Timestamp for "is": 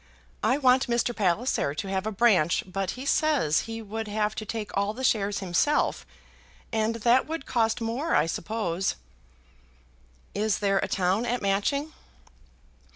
10.33-10.57